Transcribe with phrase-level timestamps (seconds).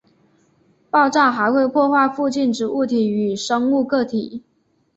[0.89, 4.41] 爆炸还会破坏附近之物体与生物个体。